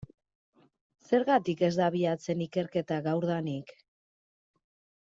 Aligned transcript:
Zergatik 1.09 1.61
ez 1.69 1.71
da 1.81 1.85
abiatzen 1.91 2.43
ikerketa 2.49 3.01
gaurdanik? 3.11 3.75